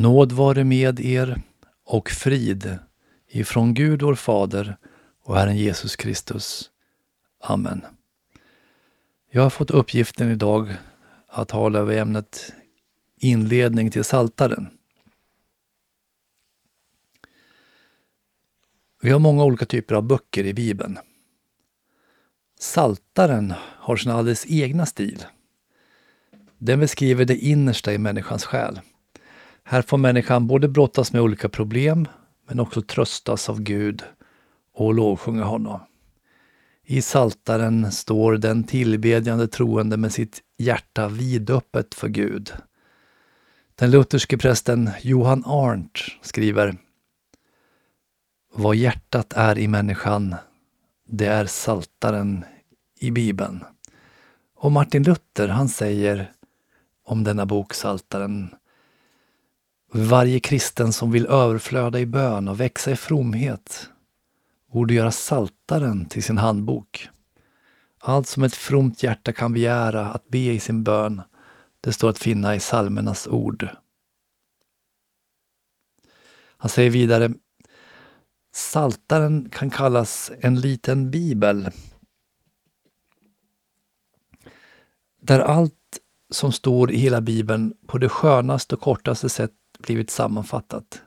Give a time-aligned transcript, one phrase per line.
[0.00, 1.42] Nåd vare med er
[1.84, 2.78] och frid
[3.28, 4.76] ifrån Gud vår Fader
[5.22, 6.70] och Herren Jesus Kristus.
[7.40, 7.86] Amen.
[9.30, 10.76] Jag har fått uppgiften idag
[11.26, 12.52] att tala över ämnet
[13.16, 14.70] inledning till Saltaren.
[19.02, 20.98] Vi har många olika typer av böcker i Bibeln.
[22.60, 25.24] Saltaren har sin alldeles egna stil.
[26.58, 28.80] Den beskriver det innersta i människans själ.
[29.70, 32.08] Här får människan både brottas med olika problem
[32.48, 34.02] men också tröstas av Gud
[34.74, 35.80] och lovsjunga honom.
[36.84, 42.52] I Saltaren står den tillbedjande troende med sitt hjärta vidöppet för Gud.
[43.74, 46.76] Den lutherske prästen Johan Arndt skriver
[48.54, 50.34] Vad hjärtat är i människan,
[51.08, 52.44] det är Saltaren
[53.00, 53.64] i Bibeln.
[54.56, 56.32] Och Martin Luther han säger
[57.04, 58.50] om denna bok Saltaren
[59.92, 63.88] varje kristen som vill överflöda i bön och växa i fromhet
[64.72, 67.08] borde göra Saltaren till sin handbok.
[68.00, 71.22] Allt som ett fromt hjärta kan begära att be i sin bön,
[71.80, 73.68] det står att finna i psalmernas ord.
[76.56, 77.30] Han säger vidare
[78.52, 81.70] Saltaren kan kallas en liten bibel
[85.22, 85.74] där allt
[86.30, 91.02] som står i hela bibeln på det skönaste och kortaste sätt blivit sammanfattat.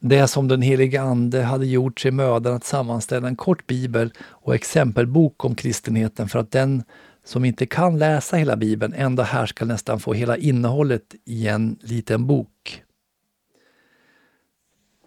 [0.00, 4.54] Det som den helige Ande hade gjort sig mödan att sammanställa en kort bibel och
[4.54, 6.82] exempelbok om kristenheten för att den
[7.24, 11.78] som inte kan läsa hela bibeln ändå här ska nästan få hela innehållet i en
[11.80, 12.82] liten bok.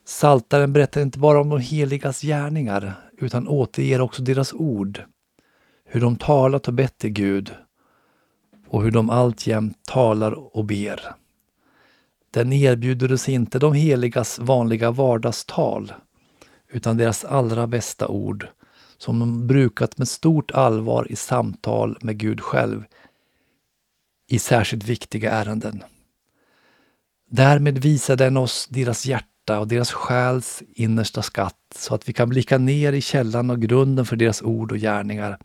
[0.06, 5.04] Saltaren berättar inte bara om de heligas gärningar utan återger också deras ord,
[5.86, 7.52] hur de talat och bett till Gud
[8.68, 11.02] och hur de alltjämt talar och ber.
[12.32, 15.94] Den erbjuder oss inte de heligas vanliga vardagstal,
[16.70, 18.48] utan deras allra bästa ord,
[18.98, 22.84] som de brukat med stort allvar i samtal med Gud själv
[24.30, 25.84] i särskilt viktiga ärenden.
[27.30, 32.30] Därmed visar den oss deras hjärta och deras själs innersta skatt så att vi kan
[32.30, 35.38] blicka ner i källan och grunden för deras ord och gärningar.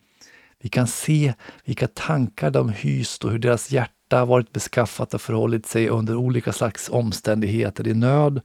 [0.61, 1.33] Vi kan se
[1.65, 6.15] vilka tankar de hyst och hur deras hjärta hjärta varit beskaffat och förhållit sig under
[6.15, 8.41] olika slags omständigheter i nöd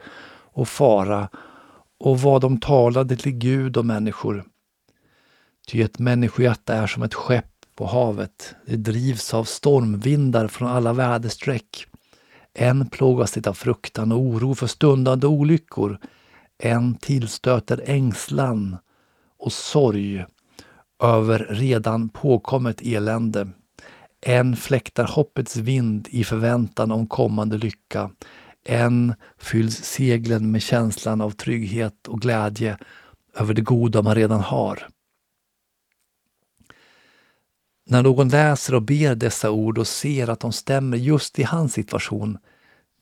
[0.54, 1.28] och fara
[2.00, 4.44] och vad de talade till Gud och människor.
[5.68, 8.54] Ty ett människohjärta är som ett skepp på havet.
[8.66, 11.86] Det drivs av stormvindar från alla väderstreck.
[12.54, 15.98] En plågas det av fruktan och oro för stundande olyckor.
[16.58, 18.76] En tillstöter ängslan
[19.38, 20.24] och sorg
[21.02, 23.48] över redan påkommet elände.
[24.20, 28.10] En fläktar hoppets vind i förväntan om kommande lycka.
[28.64, 32.78] En fylls seglen med känslan av trygghet och glädje
[33.34, 34.88] över det goda man redan har.
[37.86, 41.72] När någon läser och ber dessa ord och ser att de stämmer just i hans
[41.72, 42.38] situation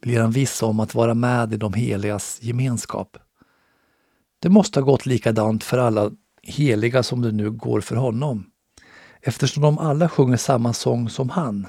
[0.03, 3.17] blir han viss om att vara med i de heligas gemenskap.
[4.39, 6.11] Det måste ha gått likadant för alla
[6.43, 8.51] heliga som det nu går för honom
[9.27, 11.67] eftersom de alla sjunger samma sång som han.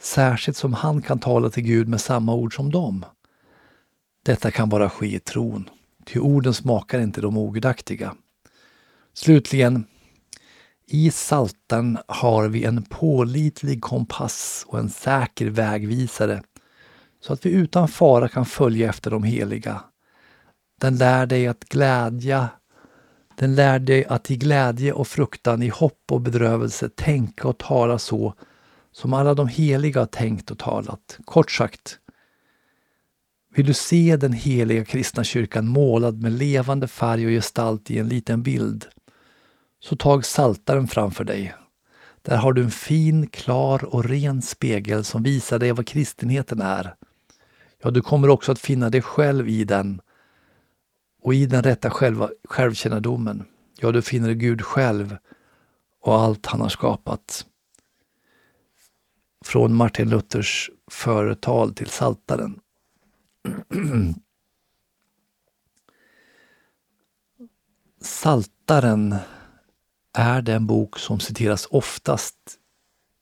[0.00, 3.04] Särskilt som han kan tala till Gud med samma ord som dem.
[4.24, 5.70] Detta kan bara ske i tron,
[6.06, 8.14] ty orden smakar inte de ogudaktiga.
[9.14, 9.84] Slutligen,
[10.86, 16.42] i saltan har vi en pålitlig kompass och en säker vägvisare
[17.20, 19.84] så att vi utan fara kan följa efter de heliga.
[20.80, 22.48] Den lär dig att glädja
[23.42, 27.98] den lär dig att i glädje och fruktan, i hopp och bedrövelse tänka och tala
[27.98, 28.34] så
[28.92, 31.18] som alla de heliga har tänkt och talat.
[31.24, 31.98] Kort sagt,
[33.54, 38.08] vill du se den heliga kristna kyrkan målad med levande färg och gestalt i en
[38.08, 38.86] liten bild,
[39.80, 41.54] så tag saltaren framför dig.
[42.22, 46.94] Där har du en fin, klar och ren spegel som visar dig vad kristenheten är.
[47.82, 50.00] Ja, du kommer också att finna dig själv i den
[51.22, 53.44] och i den rätta själva, självkännedomen,
[53.78, 55.16] ja, du finner Gud själv
[56.00, 57.46] och allt han har skapat.
[59.44, 62.60] Från Martin Luthers företal till Saltaren.
[68.00, 69.16] Saltaren
[70.12, 72.36] är den bok som citeras oftast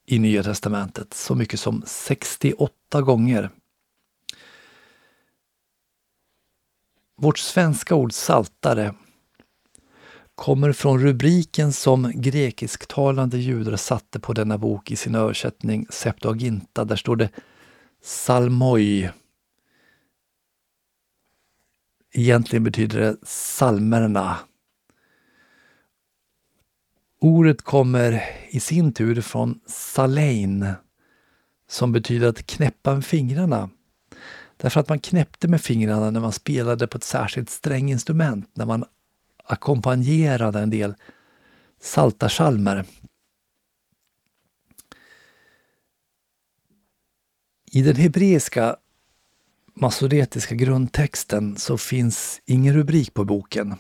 [0.07, 3.51] i Nya testamentet, så mycket som 68 gånger.
[7.23, 8.95] Vårt svenska ord saltare
[10.35, 16.85] kommer från rubriken som grekisktalande judar satte på denna bok i sin översättning Septuaginta.
[16.85, 17.31] Där står det
[18.03, 19.11] Salmoi.
[22.13, 24.39] Egentligen betyder det salmerna.
[27.21, 30.73] Ordet kommer i sin tur från salein
[31.69, 33.71] som betyder att knäppa med fingrarna.
[34.61, 38.85] Därför att man knäppte med fingrarna när man spelade på ett särskilt stränginstrument, när man
[39.45, 40.95] ackompanjerade en del
[41.81, 42.85] saltarsalmer.
[47.73, 48.77] I den hebreiska
[49.75, 53.75] masoretiska grundtexten så finns ingen rubrik på boken.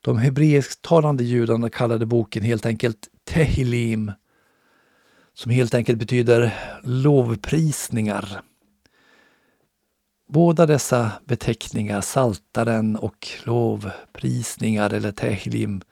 [0.00, 4.12] De hebreisktalande judarna kallade boken helt enkelt Tehilim,
[5.34, 8.42] som helt enkelt betyder lovprisningar.
[10.32, 15.82] Båda dessa beteckningar, saltaren och lovprisningar eller tehlim,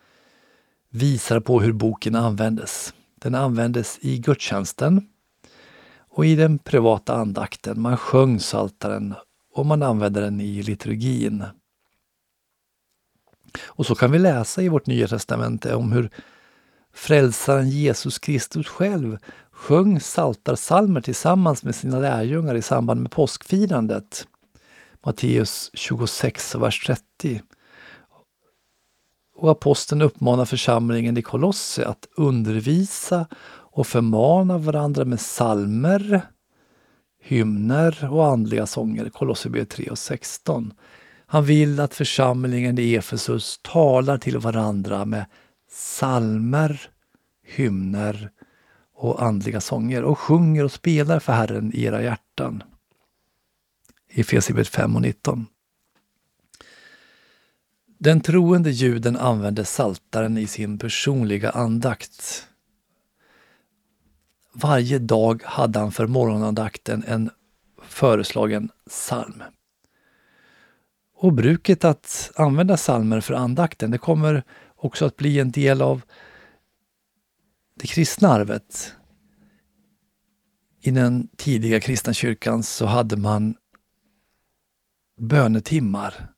[0.91, 2.95] visar på hur boken användes.
[3.15, 5.09] Den användes i gudstjänsten
[6.09, 7.81] och i den privata andakten.
[7.81, 9.15] Man sjöng saltaren
[9.55, 11.45] och man använde den i liturgin.
[13.65, 16.11] Och så kan vi läsa i vårt Nya Testamente om hur
[16.93, 19.19] frälsaren Jesus Kristus själv
[19.59, 24.27] sjöng saltarsalmer tillsammans med sina lärjungar i samband med påskfirandet.
[25.05, 27.43] Matteus 26, vers 30.
[29.37, 36.23] Och aposteln uppmanar församlingen i Kolosse att undervisa och förmana varandra med salmer,
[37.23, 39.11] hymner och andliga sånger.
[39.11, 40.73] Kolosserbrevet 3 och 16.
[41.27, 45.27] Han vill att församlingen i Efesus talar till varandra med
[45.71, 46.81] salmer,
[47.47, 48.31] hymner
[48.99, 52.63] och andliga sånger och sjunger och spelar för Herren i era hjärtan.
[54.09, 55.47] I Efesierbrevet 5 och 19.
[57.99, 62.47] Den troende juden använde saltaren i sin personliga andakt.
[64.53, 67.31] Varje dag hade han för morgonandakten en
[67.83, 69.43] föreslagen psalm.
[71.15, 74.43] Och bruket att använda salmer för andakten, det kommer
[74.77, 76.03] också att bli en del av
[77.79, 78.95] det kristna arvet.
[80.81, 83.55] I den tidiga kristna kyrkan så hade man
[85.21, 86.29] bönetimmar.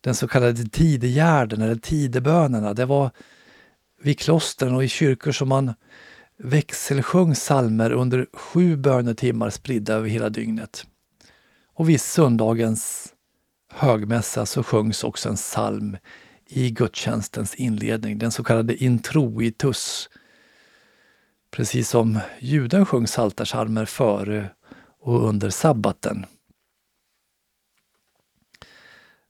[0.00, 3.10] Den så kallade tidegärden eller tidebönerna, det var
[4.02, 5.74] vid klostren och i kyrkor som man
[6.36, 10.86] växelsjöng salmer under sju bönetimmar spridda över hela dygnet.
[11.74, 13.12] Och vid söndagens
[13.72, 15.96] högmässa så sjöngs också en psalm
[16.52, 20.08] i gudstjänstens inledning, den så kallade introitus.
[21.50, 24.50] Precis som juden sjöng psaltarpsalmer före
[25.00, 26.26] och under sabbaten.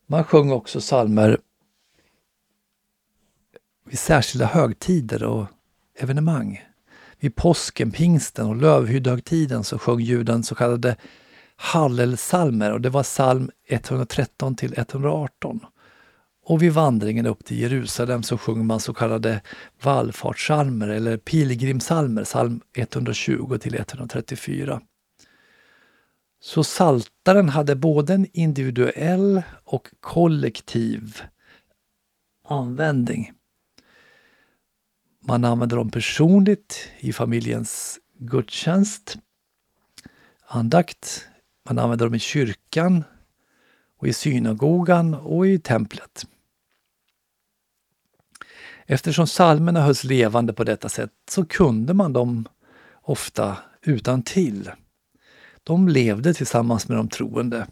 [0.07, 1.37] Man sjöng också psalmer
[3.85, 5.47] vid särskilda högtider och
[5.95, 6.63] evenemang.
[7.19, 10.95] Vid påsken, pingsten och lövhyddohögtiden så sjöng juden så kallade
[11.55, 15.59] hallelsalmer och det var psalm 113 till 118.
[16.45, 19.41] Och vid vandringen upp till Jerusalem så sjunger man så kallade
[19.81, 24.81] vallfartssalmer eller pilgrimsalmer, psalm 120 till 134.
[26.39, 31.21] Så saltaren hade både en individuell och kollektiv
[32.47, 33.31] användning.
[35.27, 39.17] Man använder dem personligt i familjens gudstjänst,
[40.47, 41.27] andakt.
[41.69, 43.03] Man använder dem i kyrkan
[43.99, 46.25] och i synagogan och i templet.
[48.85, 52.47] Eftersom psalmerna hölls levande på detta sätt så kunde man dem
[53.01, 54.71] ofta utan till.
[55.63, 57.67] De levde tillsammans med de troende.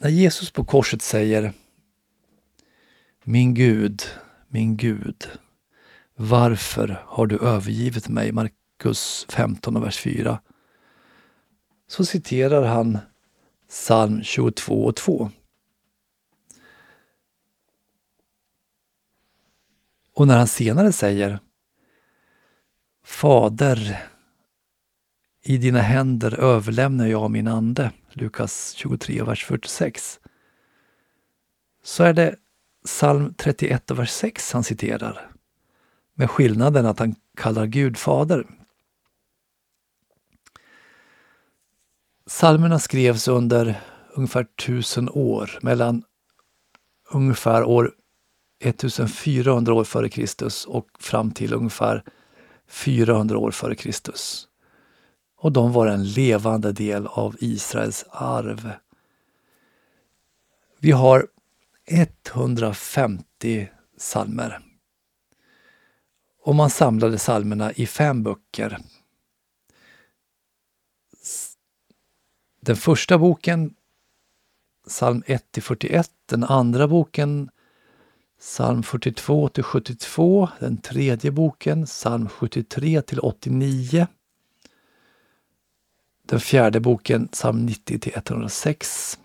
[0.00, 1.52] När Jesus på korset säger
[3.24, 4.02] Min Gud,
[4.48, 5.28] min Gud,
[6.16, 8.32] varför har du övergivit mig?
[8.32, 10.40] Markus 15 och vers 4.
[11.88, 12.98] Så citerar han
[13.68, 15.30] psalm 22 och 2.
[20.18, 21.40] Och när han senare säger
[23.04, 24.08] Fader,
[25.42, 30.20] i dina händer överlämnar jag min ande, Lukas 23, vers 46,
[31.82, 32.36] så är det
[32.84, 35.30] psalm 31, vers 6 han citerar,
[36.14, 38.46] med skillnaden att han kallar Gud fader.
[42.26, 43.80] Psalmerna skrevs under
[44.14, 46.02] ungefär tusen år, mellan
[47.10, 47.94] ungefär år
[48.60, 52.04] 1400 år före Kristus och fram till ungefär
[52.68, 54.48] 400 år före Kristus.
[55.36, 58.72] Och de var en levande del av Israels arv.
[60.78, 61.28] Vi har
[61.86, 64.60] 150 salmer.
[66.42, 68.78] Och man samlade salmerna i fem böcker.
[72.60, 73.74] Den första boken
[74.88, 77.50] psalm 1 till 41, den andra boken
[78.40, 84.06] psalm 42 till 72, den tredje boken psalm 73 till 89,
[86.26, 89.18] den fjärde boken psalm 90 till 106,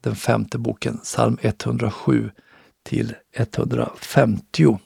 [0.00, 2.30] den femte boken psalm 107
[2.82, 4.78] till 150.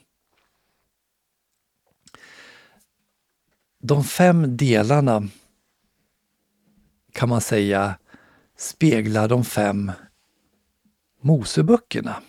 [3.79, 5.29] De fem delarna
[7.13, 7.99] kan man säga
[8.57, 9.93] speglar de fem
[11.21, 12.23] Moseböckerna.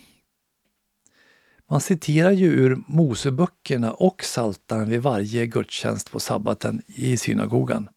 [1.69, 7.89] Man citerar ju ur Moseböckerna och Saltaren vid varje gudstjänst på sabbaten i synagogan.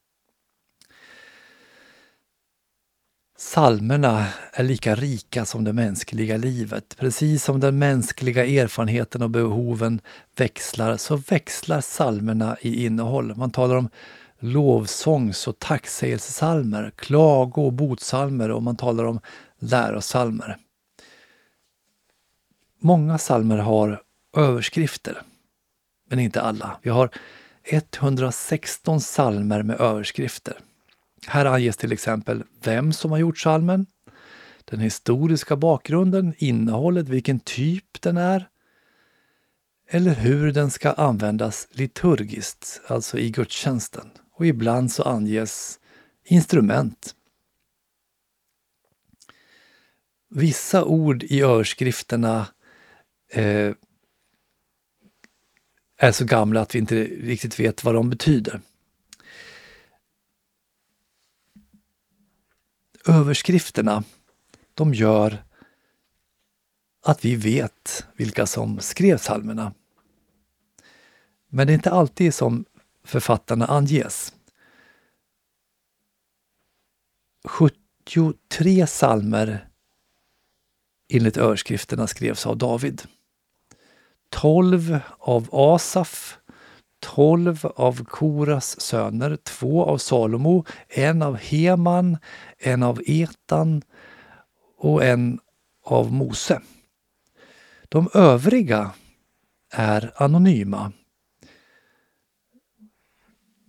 [3.39, 6.97] Salmerna är lika rika som det mänskliga livet.
[6.99, 10.01] Precis som den mänskliga erfarenheten och behoven
[10.37, 13.35] växlar så växlar salmerna i innehåll.
[13.37, 13.89] Man talar om
[14.39, 19.21] lovsångs och tacksägelsesalmer, klago och botsalmer och man talar om
[19.59, 20.57] lärosalmer.
[22.87, 24.03] Många salmer har
[24.37, 25.23] överskrifter,
[26.11, 26.81] men inte alla.
[26.83, 27.11] Vi har
[27.65, 30.59] 116 salmer med överskrifter.
[31.27, 33.87] Här anges till exempel vem som har gjort salmen,
[34.65, 38.49] den historiska bakgrunden, innehållet, vilken typ den är,
[39.91, 44.11] eller hur den ska användas liturgiskt, alltså i gudstjänsten.
[44.33, 45.81] Och ibland så anges
[46.25, 47.15] instrument.
[50.31, 52.47] Vissa ord i överskrifterna
[53.37, 53.75] eh,
[55.97, 58.61] är så gamla att vi inte riktigt vet vad de betyder.
[63.09, 64.05] Överskrifterna,
[64.75, 65.45] de gör
[67.03, 69.75] att vi vet vilka som skrev psalmerna.
[71.49, 72.65] Men det är inte alltid som
[73.05, 74.35] författarna anges.
[77.45, 79.69] 73 psalmer
[81.09, 83.03] enligt överskrifterna skrevs av David.
[84.31, 86.39] 12 av Asaf,
[87.01, 92.19] 12 av Koras söner, två av Salomo, en av Heman,
[92.59, 93.83] en av Etan
[94.79, 95.39] och en
[95.85, 96.61] av Mose.
[97.89, 98.91] De övriga
[99.73, 100.93] är anonyma.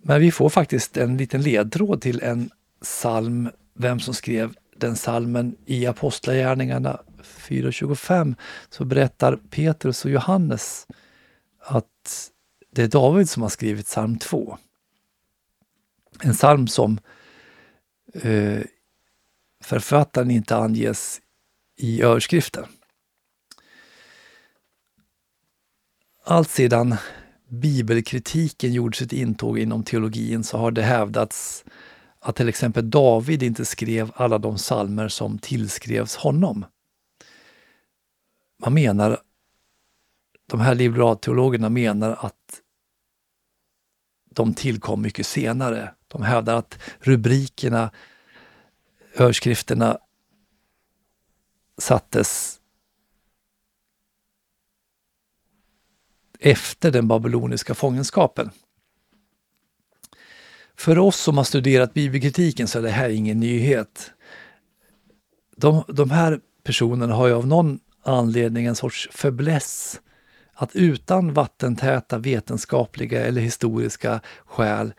[0.03, 2.49] Men vi får faktiskt en liten ledtråd till en
[2.81, 8.35] psalm, vem som skrev den salmen i Apostlagärningarna 4.25
[8.69, 10.87] så berättar Petrus och Johannes
[11.59, 12.31] att
[12.71, 14.57] det är David som har skrivit psalm 2.
[16.23, 16.99] En psalm som
[18.13, 18.61] eh,
[19.63, 21.21] författaren inte anges
[21.77, 22.65] i överskriften.
[26.23, 26.95] Allt sedan
[27.49, 31.65] bibelkritiken gjorde sitt intåg inom teologin så har det hävdats
[32.19, 36.65] att till exempel David inte skrev alla de salmer som tillskrevs honom.
[38.57, 39.21] Man menar,
[40.45, 42.61] de här liberalteologerna menar att
[44.29, 45.93] de tillkom mycket senare.
[46.07, 47.91] De hävdar att rubrikerna,
[49.13, 49.99] överskrifterna
[51.77, 52.59] sattes
[56.39, 58.51] efter den babyloniska fångenskapen.
[60.75, 64.11] För oss som har studerat bibelkritiken så är det här ingen nyhet.
[65.55, 70.01] De, de här personerna har ju av någon anledning en sorts fäbless
[70.53, 74.93] att utan vattentäta vetenskapliga eller historiska skäl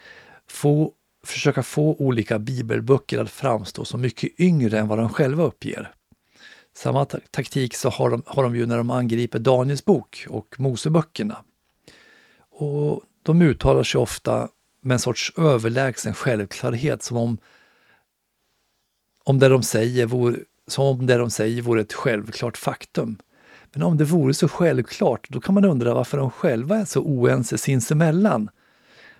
[0.50, 0.93] få,
[1.25, 5.93] försöka få olika bibelböcker att framstå som mycket yngre än vad de själva uppger.
[6.77, 11.45] Samma taktik så har de, har de ju när de angriper Daniels bok och Moseböckerna.
[12.50, 14.49] Och de uttalar sig ofta
[14.81, 17.38] med en sorts överlägsen självklarhet som om,
[19.25, 20.38] om det de säger vore,
[20.69, 23.19] som om det de säger vore ett självklart faktum.
[23.73, 27.01] Men om det vore så självklart, då kan man undra varför de själva är så
[27.01, 28.51] oense sinsemellan.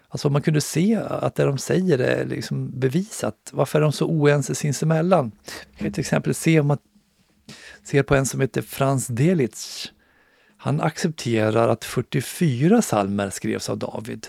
[0.09, 3.93] Alltså om man kunde se att det de säger är liksom bevisat, varför är de
[3.93, 5.33] så oense sinsemellan?
[5.71, 6.79] Vi kan till exempel se om man
[7.83, 9.93] ser på en som heter Frans Delitzsch.
[10.57, 14.27] Han accepterar att 44 salmer skrevs av David.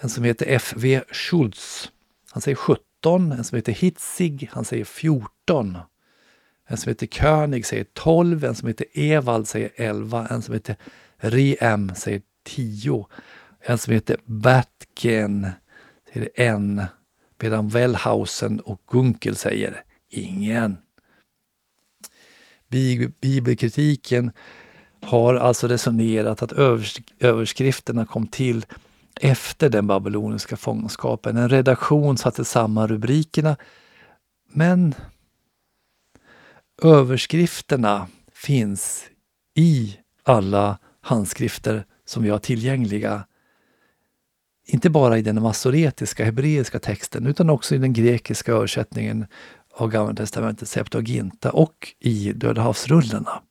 [0.00, 1.02] En som heter F.V.
[1.12, 1.90] Schultz,
[2.30, 3.32] han säger 17.
[3.32, 5.78] En som heter Hitzig, han säger 14.
[6.72, 10.76] En som heter König säger 12, en som heter Evald säger 11, en som heter
[11.16, 13.06] Riem säger 10.
[13.60, 15.50] En som heter Batgen
[16.12, 16.88] säger 1,
[17.42, 20.76] medan Wellhausen och Gunkel säger ingen.
[23.20, 24.30] Bibelkritiken
[25.00, 26.52] har alltså resonerat att
[27.18, 28.66] överskrifterna kom till
[29.20, 31.36] efter den babyloniska fångenskapen.
[31.36, 33.56] En redaktion satte samman rubrikerna
[34.52, 34.94] men
[36.82, 39.04] överskrifterna finns
[39.54, 43.26] i alla handskrifter som vi har tillgängliga.
[44.66, 49.26] Inte bara i den masoretiska hebreiska texten utan också i den grekiska översättningen
[49.74, 53.42] av Gamla testamentet, Septuaginta och i Döda havsrullarna.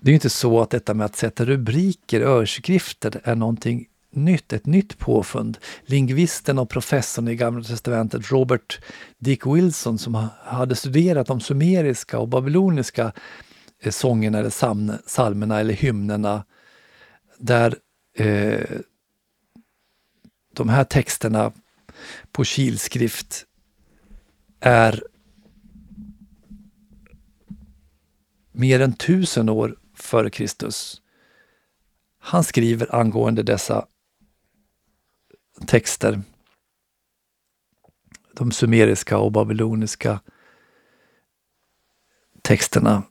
[0.00, 4.66] Det är inte så att detta med att sätta rubriker, överskrifter, är någonting nytt, ett
[4.66, 5.58] nytt påfund.
[5.84, 8.80] Lingvisten och professorn i Gamla testamentet Robert
[9.18, 13.12] Dick Wilson som hade studerat de sumeriska och babyloniska
[13.82, 16.44] eh, sångerna eller psalmerna eller hymnerna
[17.38, 17.76] där
[18.16, 18.78] eh,
[20.54, 21.52] de här texterna
[22.32, 23.44] på kilskrift
[24.60, 25.02] är
[28.52, 31.00] mer än tusen år före Kristus.
[32.18, 33.86] Han skriver angående dessa
[35.66, 36.22] texter,
[38.32, 40.20] de sumeriska och babyloniska
[42.42, 43.02] texterna.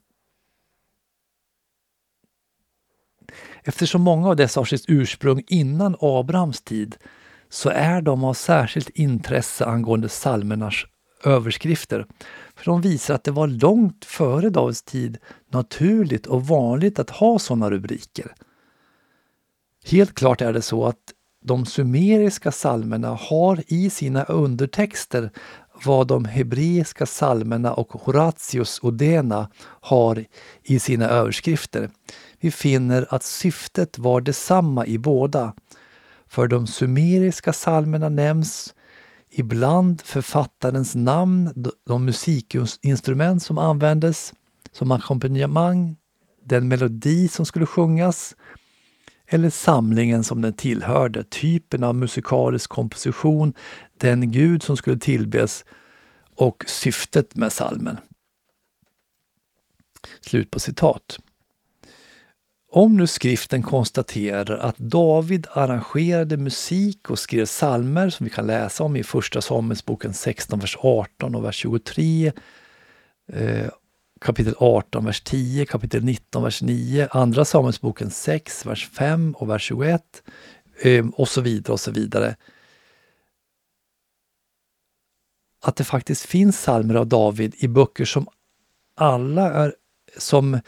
[3.64, 6.96] Eftersom många av dessa har sitt ursprung innan Abrahams tid
[7.50, 10.86] så är de av särskilt intresse angående psalmernas
[11.24, 12.08] överskrifter.
[12.56, 15.18] För de visar att det var långt före Davids tid
[15.50, 18.36] naturligt och vanligt att ha sådana rubriker.
[19.86, 21.13] Helt klart är det så att
[21.44, 25.32] de sumeriska psalmerna har i sina undertexter
[25.86, 29.50] vad de hebreiska psalmerna och Horatius Odena
[29.82, 30.26] har
[30.64, 31.90] i sina överskrifter.
[32.40, 35.54] Vi finner att syftet var detsamma i båda.
[36.28, 38.74] För de sumeriska psalmerna nämns
[39.32, 41.54] ibland författarens namn,
[41.88, 44.34] de musikinstrument som användes
[44.72, 45.96] som ackompanjemang,
[46.46, 48.36] den melodi som skulle sjungas
[49.28, 53.54] eller samlingen som den tillhörde, typen av musikalisk komposition,
[53.98, 55.66] den gud som skulle tillbes
[56.36, 57.98] och syftet med salmen.
[60.22, 61.20] Slut på citat.
[62.72, 68.84] Om nu skriften konstaterar att David arrangerade musik och skrev psalmer som vi kan läsa
[68.84, 72.32] om i Första Samuelsboken 16, vers 18 och vers 23,
[73.28, 73.70] eh,
[74.24, 79.64] kapitel 18, vers 10, kapitel 19, vers 9, Andra Samuelsboken 6, vers 5 och vers
[79.64, 80.24] 21
[80.82, 82.36] ehm, och så vidare och så vidare.
[85.62, 88.28] Att det faktiskt finns psalmer av David i böcker som
[88.96, 89.76] alla är
[90.18, 90.60] som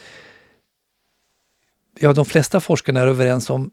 [1.99, 3.71] ja, de flesta forskarna är överens om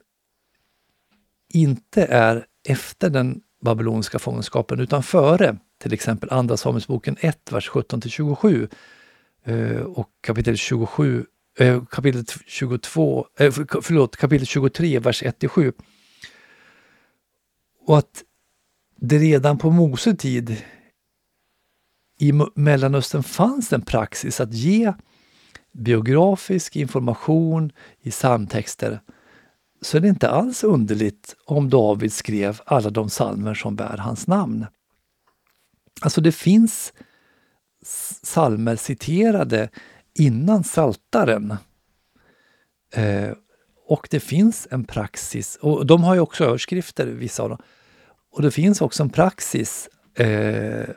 [1.48, 8.68] inte är efter den babyloniska fångenskapen utan före till exempel Andra Samuelsboken 1, vers 17-27
[9.44, 11.26] Eh, och kapitel 27
[11.58, 13.50] eh, kapitel 22, eh,
[13.82, 15.72] förlåt, kapitel 23, vers 1-7.
[17.86, 18.22] Och att
[18.96, 20.62] det redan på Mose tid
[22.18, 24.92] i Mellanöstern fanns en praxis att ge
[25.72, 29.00] biografisk information i psalmtexter
[29.80, 34.26] så är det inte alls underligt om David skrev alla de psalmer som bär hans
[34.26, 34.66] namn.
[36.00, 36.92] Alltså det finns
[38.22, 39.68] psalmer citerade
[40.18, 41.56] innan Saltaren.
[42.94, 43.30] Eh,
[43.86, 47.58] och det finns en praxis, och de har ju också överskrifter, vissa av dem.
[48.32, 50.88] Och det finns också en praxis eh,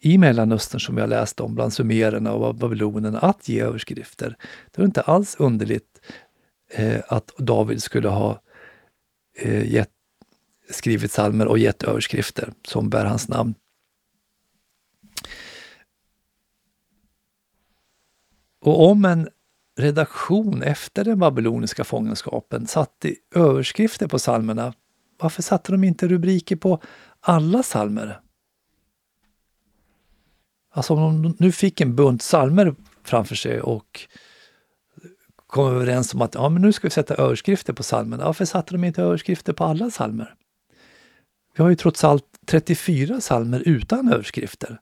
[0.00, 4.36] i Mellanöstern som jag läste om, bland sumererna och babylonerna, att ge överskrifter.
[4.70, 6.00] Det var inte alls underligt
[6.72, 8.42] eh, att David skulle ha
[9.38, 9.90] eh, gett,
[10.70, 13.54] skrivit salmer och gett överskrifter som bär hans namn.
[18.60, 19.28] Och om en
[19.78, 24.72] redaktion efter den babyloniska fångenskapen satte överskrifter på salmerna,
[25.20, 26.80] varför satte de inte rubriker på
[27.20, 28.20] alla salmer?
[30.70, 34.08] Alltså om de nu fick en bunt salmer framför sig och
[35.46, 38.24] kom överens om att ja, men nu ska vi sätta överskrifter på salmerna.
[38.24, 40.34] Varför satte de inte överskrifter på alla salmer?
[41.56, 44.80] Vi har ju trots allt 34 salmer utan överskrifter.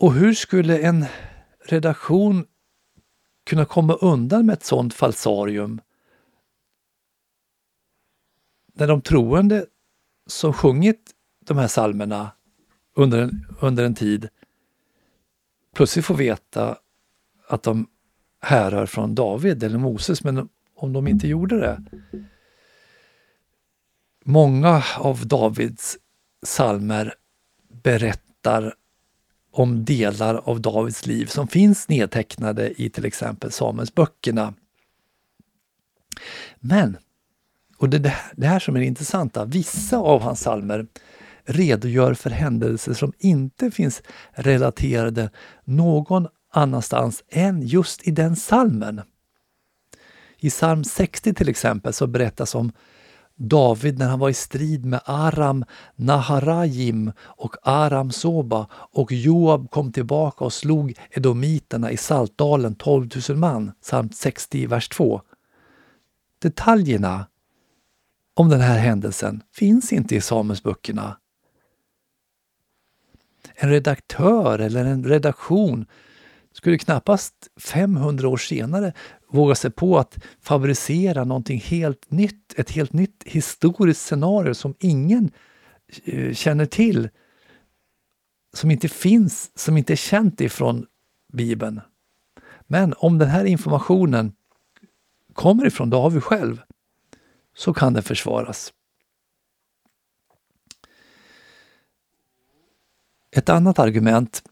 [0.00, 1.04] Och hur skulle en
[1.64, 2.46] redaktion
[3.44, 5.80] kunna komma undan med ett sådant falsarium
[8.74, 9.66] när de troende
[10.26, 12.30] som sjungit de här salmerna
[12.94, 14.28] under en, under en tid
[15.74, 16.78] plötsligt får veta
[17.46, 17.86] att de
[18.40, 21.84] härrör från David eller Moses, men om de inte gjorde det.
[24.24, 25.98] Många av Davids
[26.42, 27.14] salmer
[27.82, 28.74] berättar
[29.58, 34.54] om delar av Davids liv som finns nedtecknade i till exempel Samuelsböckerna.
[36.60, 36.96] Men,
[37.76, 40.86] och det, det här som är det intressanta, vissa av hans salmer
[41.44, 45.30] redogör för händelser som inte finns relaterade
[45.64, 49.00] någon annanstans än just i den salmen.
[50.36, 52.72] I psalm 60 till exempel så berättas om
[53.40, 55.64] David när han var i strid med Aram
[55.96, 63.38] Naharajim och Aram Soba och Joab kom tillbaka och slog edomiterna i Saltdalen 12 000
[63.38, 65.22] man, samt 60 vers 2.
[66.38, 67.26] Detaljerna
[68.34, 71.18] om den här händelsen finns inte i Samuelsböckerna.
[73.54, 75.86] En redaktör eller en redaktion
[76.52, 78.92] skulle knappast 500 år senare
[79.28, 85.30] våga sig på att favorisera någonting helt nytt, ett helt nytt historiskt scenario som ingen
[86.04, 87.08] eh, känner till,
[88.52, 90.86] som inte finns, som inte är känt ifrån
[91.32, 91.80] Bibeln.
[92.66, 94.32] Men om den här informationen
[95.32, 96.62] kommer ifrån David själv
[97.54, 98.72] så kan den försvaras.
[103.30, 104.42] Ett annat argument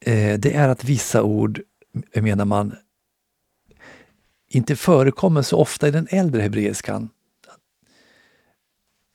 [0.00, 1.62] eh, det är att vissa ord
[2.12, 2.76] menar man,
[4.48, 7.08] inte förekommer så ofta i den äldre hebreiskan.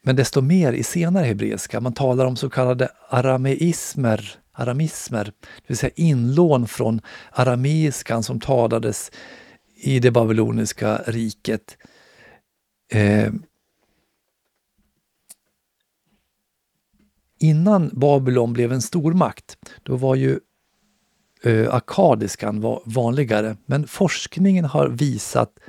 [0.06, 1.82] Men desto mer i senare hebreiska.
[1.82, 9.12] Man talar om så kallade arameismer, aramismer, det vill säga inlån från arameiskan som talades
[9.76, 11.78] i det babyloniska riket.
[12.92, 13.34] Eh,
[17.40, 20.40] innan Babylon blev en stormakt, då var ju
[21.46, 23.58] eh, akadiskan var vanligare.
[23.66, 25.60] Men forskningen har visat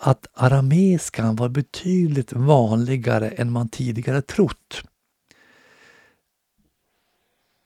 [0.00, 4.82] att arameiskan var betydligt vanligare än man tidigare trott.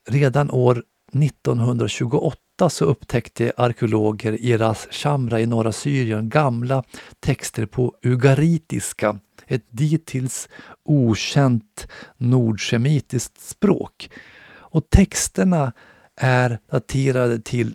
[0.09, 6.85] Redan år 1928 så upptäckte arkeologer i Ras Shamra i norra Syrien gamla
[7.21, 10.49] texter på ugaritiska, ett dittills
[10.85, 14.11] okänt nordsemitiskt språk.
[14.51, 15.73] Och texterna
[16.21, 17.75] är daterade till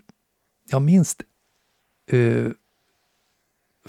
[0.69, 1.21] ja, minst
[2.11, 2.51] eh,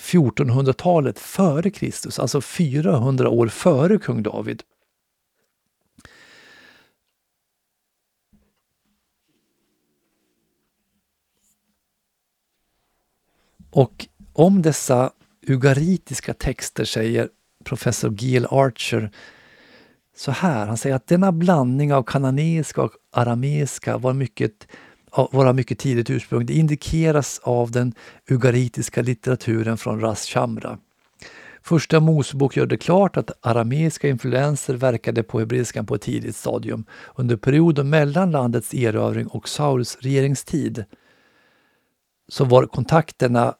[0.00, 4.62] 1400-talet före Kristus, alltså 400 år före kung David.
[13.70, 15.12] Och om dessa
[15.42, 17.28] ugaritiska texter säger
[17.64, 19.10] professor Gil Archer
[20.16, 20.66] så här.
[20.66, 24.66] Han säger att denna blandning av kananeiska och arameiska var mycket
[25.32, 26.46] vara mycket tidigt ursprung.
[26.46, 27.94] Det indikeras av den
[28.26, 30.78] ugaritiska litteraturen från Ras Shamra.
[31.62, 36.84] Första Mosebok gör det klart att arameiska influenser verkade på hebreiskan på ett tidigt stadium,
[37.14, 40.84] under perioden mellan landets erövring och Sauls regeringstid.
[42.28, 43.54] Så var kontakterna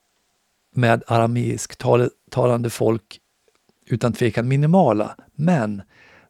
[0.74, 3.20] med arameisktalande folk
[3.86, 5.82] utan tvekan minimala, men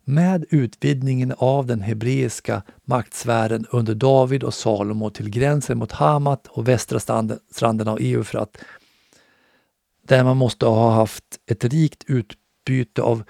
[0.04, 6.68] med utvidgningen av den hebreiska maktsfären under David och Salomo till gränsen mot Hamat och
[6.68, 7.00] västra
[7.50, 8.56] stranden av Eufrat,
[10.08, 13.22] där man måste ha haft ett rikt utbyte av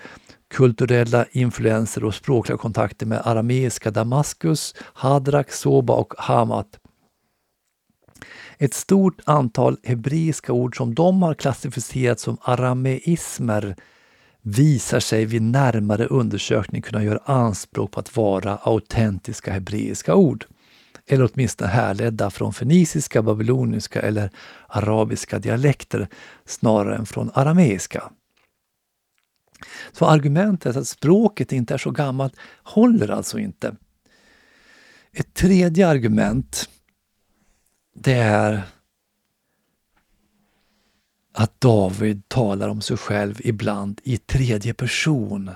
[0.54, 6.78] kulturella influenser och språkliga kontakter med arameiska Damaskus, Hadrak, Soba och Hamat.
[8.58, 13.76] Ett stort antal hebreiska ord som de har klassificerat som arameismer
[14.46, 20.46] visar sig vid närmare undersökning kunna göra anspråk på att vara autentiska hebreiska ord
[21.07, 24.30] eller åtminstone härledda från feniciska, babyloniska eller
[24.68, 26.09] arabiska dialekter
[26.44, 28.11] snarare än från arameiska.
[29.92, 33.76] Så argumentet att språket inte är så gammalt håller alltså inte.
[35.12, 36.68] Ett tredje argument
[37.94, 38.62] det är
[41.37, 45.51] att David talar om sig själv ibland i tredje person.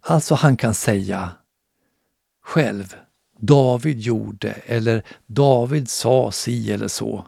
[0.00, 1.32] Alltså han kan säga
[2.42, 2.96] själv
[3.38, 7.26] David gjorde eller David sa si eller så.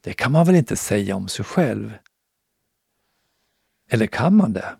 [0.00, 1.92] Det kan man väl inte säga om sig själv?
[3.90, 4.76] Eller kan man det?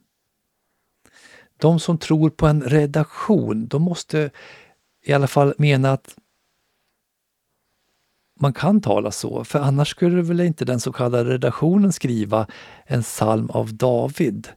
[1.57, 4.31] De som tror på en redaktion, de måste
[5.03, 6.17] i alla fall mena att
[8.41, 12.47] man kan tala så, för annars skulle väl inte den så kallade redaktionen skriva
[12.87, 14.49] en psalm av David.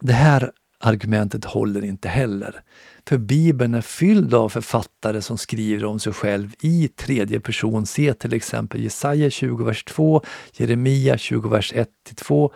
[0.00, 2.62] Det här argumentet håller inte heller.
[3.08, 7.86] För Bibeln är fylld av författare som skriver om sig själv i tredje person.
[7.86, 10.22] Se till exempel Jesaja 20, vers 2,
[10.52, 12.52] Jeremia 20, vers 1-2,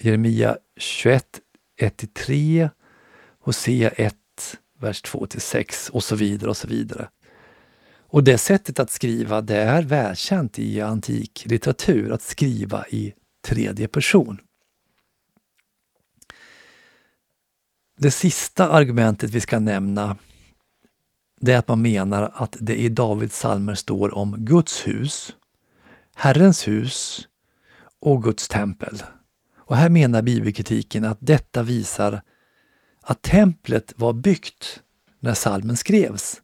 [0.00, 1.40] Jeremia 21,
[1.80, 2.70] 1-3,
[3.40, 4.16] Hosea 1,
[4.80, 7.08] vers 2 till 6 och så vidare och så vidare.
[8.12, 13.88] Och det sättet att skriva, det är välkänt i antik litteratur, att skriva i tredje
[13.88, 14.38] person.
[17.98, 20.16] Det sista argumentet vi ska nämna
[21.40, 25.32] det är att man menar att det i Davids psalmer står om Guds hus,
[26.14, 27.28] Herrens hus
[28.00, 29.02] och Guds tempel.
[29.56, 32.22] Och här menar bibelkritiken att detta visar
[33.10, 34.82] att templet var byggt
[35.20, 36.42] när salmen skrevs.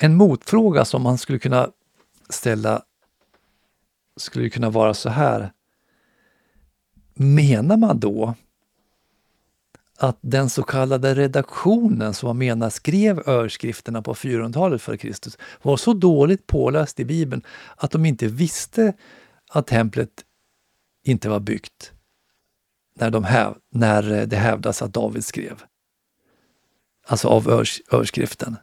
[0.00, 1.70] En motfråga som man skulle kunna
[2.28, 2.82] ställa
[4.16, 5.52] skulle kunna vara så här.
[7.14, 8.34] Menar man då
[9.98, 15.76] att den så kallade redaktionen som man menar skrev överskrifterna på 400-talet före Kristus var
[15.76, 17.42] så dåligt påläst i Bibeln
[17.76, 18.92] att de inte visste
[19.50, 20.24] att templet
[21.04, 21.92] inte var byggt
[22.96, 25.62] när, de häv, när eh, det hävdas att David skrev.
[27.06, 28.56] Alltså av örs, örskriften.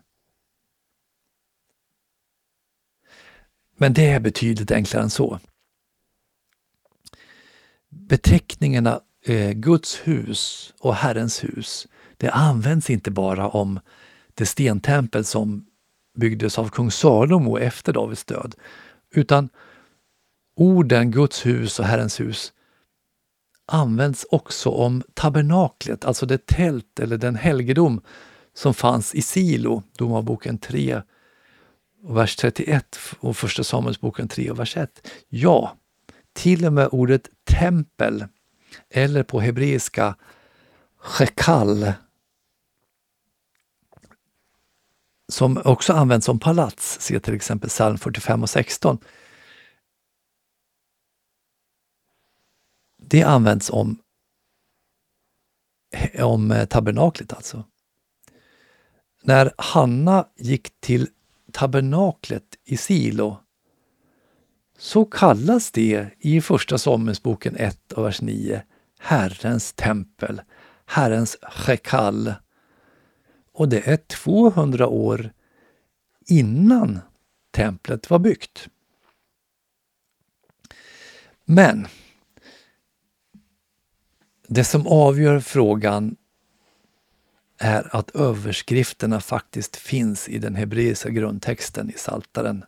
[3.78, 5.40] Men det är betydligt enklare än så.
[7.90, 13.80] Beteckningarna eh, Guds hus och Herrens hus, det används inte bara om
[14.34, 15.66] det stentempel som
[16.18, 18.56] byggdes av kung Salomo efter Davids död,
[19.12, 19.50] utan
[20.56, 22.54] orden Guds hus och Herrens hus
[23.66, 28.02] används också om tabernaklet, alltså det tält eller den helgedom
[28.54, 31.02] som fanns i Silo, Domarboken 3,
[32.08, 35.08] vers 31 och Första Samuelsboken 3 och vers 1.
[35.30, 35.78] Ja,
[36.34, 38.26] till och med ordet tempel
[38.90, 40.16] eller på hebreiska
[40.98, 41.94] shekal
[45.28, 48.98] som också används som palats, se till exempel psalm 45 och 16.
[53.08, 53.98] Det används om,
[56.20, 57.64] om eh, tabernaklet alltså.
[59.24, 61.08] När Hanna gick till
[61.52, 63.38] tabernaklet i Silo
[64.78, 68.64] så kallas det i Första Samuelsboken 1 och vers 9
[69.00, 70.42] Herrens tempel,
[70.86, 72.34] Herrens chekal.
[73.54, 75.32] Och det är 200 år
[76.26, 77.00] innan
[77.52, 78.70] templet var byggt.
[81.46, 81.88] Men
[84.54, 86.16] det som avgör frågan
[87.60, 92.66] är att överskrifterna faktiskt finns i den hebreiska grundtexten i Saltaren.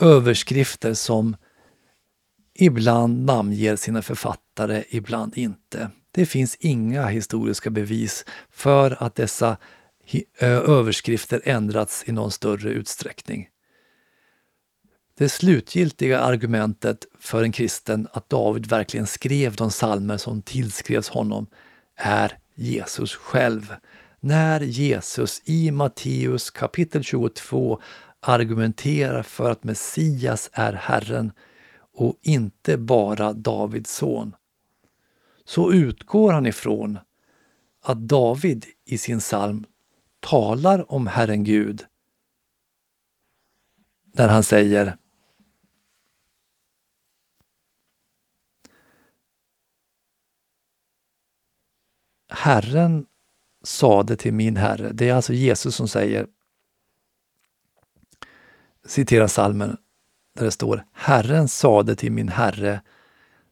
[0.00, 1.36] Överskrifter som
[2.54, 5.90] ibland namnger sina författare, ibland inte.
[6.10, 9.56] Det finns inga historiska bevis för att dessa
[10.40, 13.48] överskrifter ändrats i någon större utsträckning.
[15.18, 21.46] Det slutgiltiga argumentet för en kristen att David verkligen skrev de salmer som tillskrevs honom
[21.96, 23.74] är Jesus själv.
[24.20, 27.80] När Jesus i Matteus kapitel 22
[28.20, 31.32] argumenterar för att Messias är Herren
[31.94, 34.34] och inte bara Davids son,
[35.44, 36.98] så utgår han ifrån
[37.82, 39.64] att David i sin psalm
[40.20, 41.84] talar om Herren Gud
[44.12, 44.96] när han säger
[52.28, 53.06] Herren
[53.64, 54.90] sade till min Herre.
[54.92, 56.26] Det är alltså Jesus som säger,
[58.86, 59.76] citerar salmen
[60.36, 62.80] där det står Herren sade till min Herre,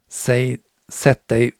[0.08, 0.58] Säg,
[0.88, 1.52] sätt dig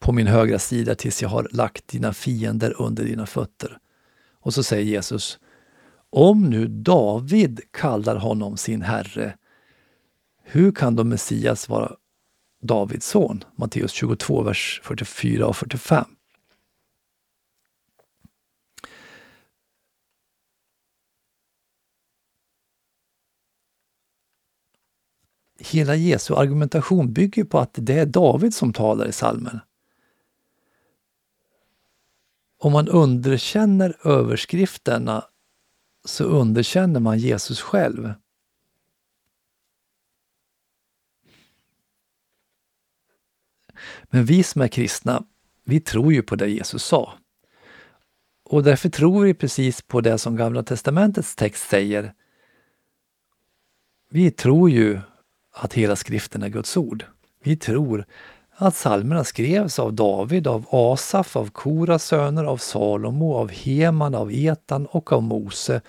[0.00, 3.78] på min högra sida tills jag har lagt dina fiender under dina fötter.
[4.40, 5.38] Och så säger Jesus,
[6.10, 9.36] om nu David kallar honom sin Herre,
[10.42, 11.92] hur kan då Messias vara
[12.62, 13.44] Davids son?
[13.56, 16.04] Matteus 22, vers 44 och 45.
[25.74, 29.60] Hela Jesu argumentation bygger på att det är David som talar i salmen.
[32.58, 35.24] Om man underkänner överskrifterna
[36.04, 38.12] så underkänner man Jesus själv.
[44.04, 45.24] Men vi som är kristna,
[45.64, 47.14] vi tror ju på det Jesus sa.
[48.44, 52.14] Och därför tror vi precis på det som Gamla testamentets text säger.
[54.10, 55.00] Vi tror ju
[55.52, 57.04] att hela skriften är Guds ord.
[57.44, 58.04] Vi tror
[58.56, 64.32] att psalmerna skrevs av David, av Asaf, av Koras söner, av Salomo, av Heman, av
[64.32, 65.80] Etan och av Mose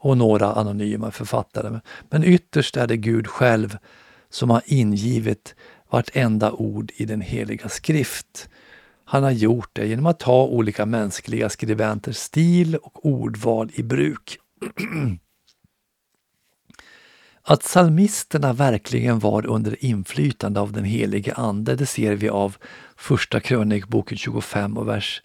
[0.00, 1.80] och några anonyma författare.
[2.10, 3.76] Men ytterst är det Gud själv
[4.30, 5.54] som har ingivit
[5.90, 8.48] vartenda ord i den heliga skrift.
[9.04, 14.38] han har gjort det genom att ta olika mänskliga skribenters stil och ordval i bruk.
[17.50, 22.56] Att psalmisterna verkligen var under inflytande av den helige Ande, det ser vi av
[22.96, 25.22] Första krönikboken 25 och vers,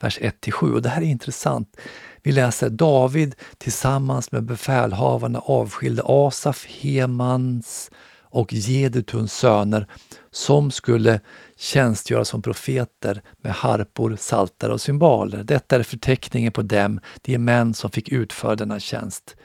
[0.00, 0.72] vers 1-7.
[0.74, 1.76] Och det här är intressant.
[2.22, 7.90] Vi läser David tillsammans med befälhavarna avskilde Asaf, Hemans
[8.22, 9.86] och Gedutuns söner
[10.30, 11.20] som skulle
[11.56, 15.44] tjänstgöra som profeter med harpor, saltar och cymbaler.
[15.44, 19.36] Detta är förteckningen på dem, de män som fick utföra denna tjänst.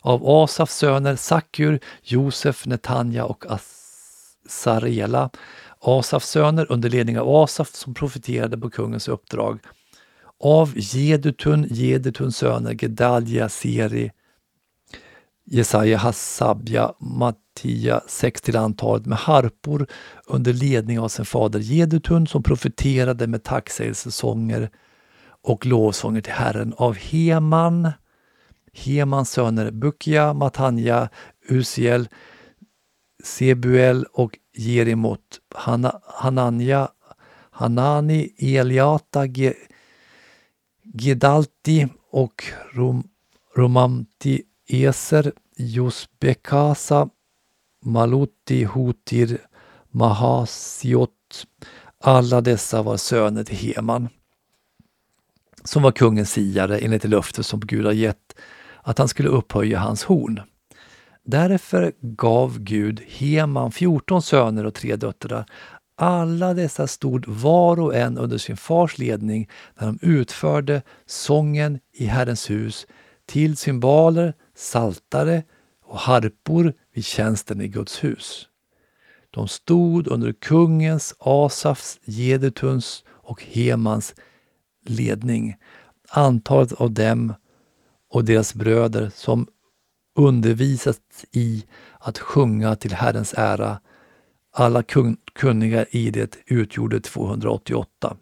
[0.00, 5.30] Av Asafs söner Sakur, Josef, Netanja och Asarela.
[5.80, 9.58] Asafs söner under ledning av Asaf som profiterade på kungens uppdrag.
[10.40, 14.10] Av Jedutun, Jedutuns söner Gedalja, Seri,
[15.44, 19.86] Jesaja, Hassabja, Mattia, sex till antalet med harpor
[20.26, 24.70] under ledning av sin fader Jedutun som profeterade med tacksägelsesånger
[25.42, 27.92] och lovsånger till Herren av Heman,
[28.76, 31.08] Hemans söner Bukia, Matanja,
[31.48, 32.08] Usiel,
[33.24, 35.40] Sebuel och Jerimot,
[36.04, 36.88] Hananja,
[37.50, 39.26] Hanani, Eliata,
[40.82, 43.08] Gedalti och Rom,
[43.56, 47.08] Romanti Eser, Josbekasa,
[47.84, 49.38] Maluti, Hutir,
[49.90, 51.46] Mahasiot.
[52.00, 54.08] Alla dessa var söner till Heman,
[55.64, 58.36] som var kungens siare enligt det löfte som Gud har gett
[58.86, 60.40] att han skulle upphöja hans horn.
[61.24, 65.46] Därför gav Gud Heman 14 söner och tre döttrar.
[65.96, 69.48] Alla dessa stod var och en under sin fars ledning
[69.80, 72.86] när de utförde sången i Herrens hus
[73.26, 75.42] till symboler, saltare
[75.84, 78.48] och harpor vid tjänsten i Guds hus.
[79.30, 84.14] De stod under kungens, Asafs, Jedutuns och Hemans
[84.86, 85.56] ledning.
[86.08, 87.34] Antalet av dem
[88.16, 89.46] och deras bröder som
[90.18, 91.64] undervisats i
[91.98, 93.80] att sjunga till Herrens ära.
[94.52, 98.16] Alla kun kunniga i det utgjorde 288.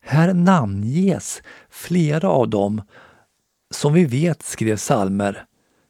[0.00, 2.82] Här namnges flera av dem
[3.70, 5.44] som vi vet skrev salmer,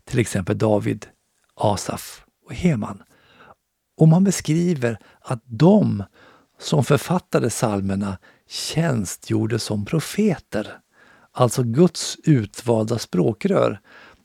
[0.04, 1.06] till exempel David,
[1.54, 3.02] Asaf och Heman.
[3.96, 6.04] Och man beskriver att de
[6.58, 8.18] som författade salmerna
[8.48, 10.78] tjänstgjorde som profeter
[11.32, 13.80] alltså Guds utvalda språkrör.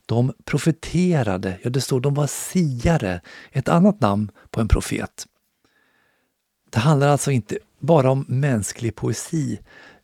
[0.06, 3.20] De profeterade, ja det står de var siare,
[3.52, 5.26] ett annat namn på en profet.
[6.70, 9.58] Det handlar alltså inte bara om mänsklig poesi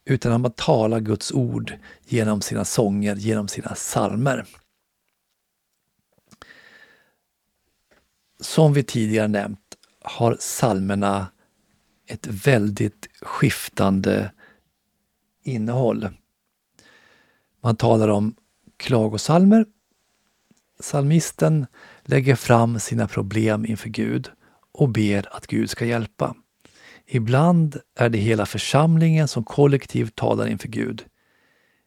[0.05, 1.75] utan om att tala Guds ord
[2.07, 4.47] genom sina sånger, genom sina psalmer.
[8.41, 9.61] Som vi tidigare nämnt
[10.03, 11.27] har psalmerna
[12.07, 14.33] ett väldigt skiftande
[15.43, 16.09] innehåll.
[17.65, 18.35] Man talar om
[18.77, 19.67] klagosalmer.
[20.81, 21.67] Salmisten
[22.03, 24.31] lägger fram sina problem inför Gud
[24.73, 26.35] och ber att Gud ska hjälpa.
[27.07, 31.05] Ibland är det hela församlingen som kollektivt talar inför Gud.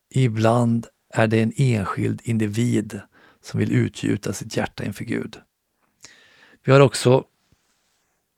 [0.10, 3.02] Ibland är det en enskild individ
[3.42, 5.38] som vill utgjuta sitt hjärta inför Gud.
[6.66, 7.24] Vi har också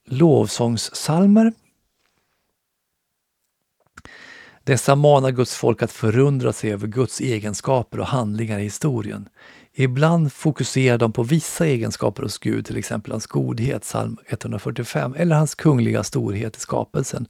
[0.06, 1.54] lovsångssalmer
[4.70, 9.30] dessa manar Guds folk att förundra sig över Guds egenskaper och handlingar i historien.
[9.74, 15.36] Ibland fokuserar de på vissa egenskaper hos Gud, till exempel hans godhet, psalm 145, eller
[15.36, 17.28] hans kungliga storhet i skapelsen,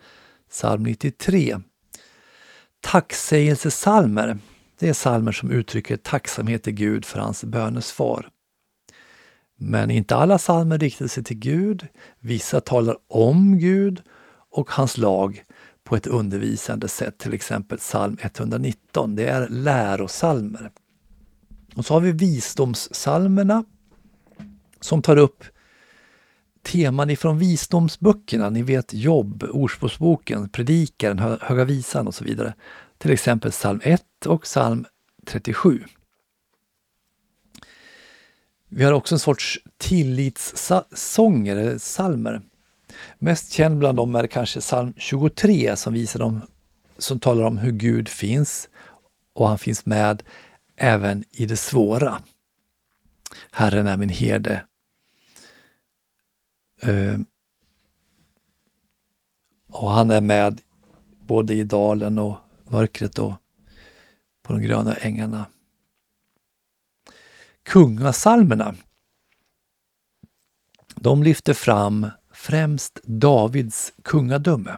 [0.50, 1.58] psalm 93.
[2.82, 4.38] Tacksägelsesalmer,
[4.80, 8.30] det är salmer som uttrycker tacksamhet till Gud för hans bönesvar.
[9.60, 11.88] Men inte alla salmer riktar sig till Gud.
[12.20, 14.02] Vissa talar om Gud
[14.52, 15.44] och hans lag
[15.90, 19.16] på ett undervisande sätt, till exempel psalm 119.
[19.16, 20.72] Det är lärosalmer.
[21.76, 23.64] Och så har vi visdomssalmerna
[24.80, 25.44] som tar upp
[26.62, 28.50] teman ifrån visdomsböckerna.
[28.50, 32.54] Ni vet Jobb, Ordspråksboken, Predikaren, Höga visan och så vidare.
[32.98, 34.86] Till exempel psalm 1 och psalm
[35.26, 35.84] 37.
[38.70, 42.42] Vi har också en sorts tillitssånger, psalmer.
[43.20, 46.42] Mest känd bland dem är kanske psalm 23 som, visar dem,
[46.98, 48.70] som talar om hur Gud finns
[49.34, 50.24] och han finns med
[50.76, 52.22] även i det svåra.
[53.52, 54.66] Herren är min herde.
[56.88, 57.20] Uh,
[59.68, 60.62] och han är med
[61.20, 62.38] både i dalen och
[62.70, 63.34] mörkret och
[64.44, 65.46] på de gröna ängarna.
[67.64, 68.76] Kungasalmerna.
[70.96, 72.08] De lyfter fram
[72.40, 74.78] främst Davids kungadöme.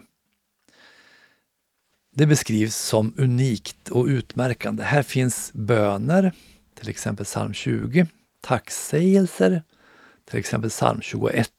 [2.15, 4.83] det beskrivs som unikt och utmärkande.
[4.83, 6.33] Här finns böner,
[6.75, 8.07] till exempel psalm 20,
[8.41, 9.63] tacksägelser,
[10.29, 11.49] till exempel psalm 21.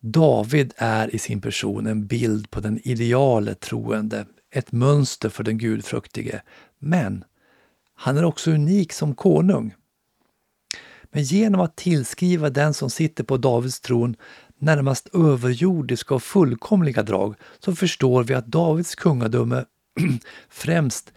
[0.00, 5.58] David är i sin person en bild på den ideale troende, ett mönster för den
[5.58, 6.42] gudfruktige.
[6.78, 7.24] Men
[7.94, 9.74] han är också unik som konung.
[11.14, 14.16] Men genom att tillskriva den som sitter på Davids tron
[14.58, 19.64] närmast överjordiska och fullkomliga drag så förstår vi att Davids kungadöme
[20.48, 21.12] främst